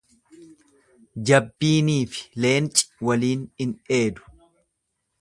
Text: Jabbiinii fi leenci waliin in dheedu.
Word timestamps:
Jabbiinii 1.29 1.99
fi 2.15 2.25
leenci 2.47 2.89
waliin 3.09 3.47
in 3.67 3.79
dheedu. 3.83 4.31